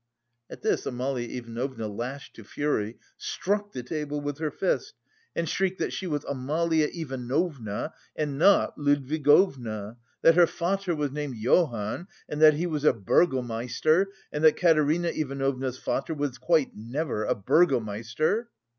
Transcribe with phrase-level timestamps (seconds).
[0.49, 4.95] At this Amalia Ivanovna, lashed to fury, struck the table with her fist,
[5.35, 11.35] and shrieked that she was Amalia Ivanovna, and not Ludwigovna, "that her Vater was named
[11.37, 17.23] Johann and that he was a burgomeister, and that Katerina Ivanovna's Vater was quite never
[17.23, 18.49] a burgomeister."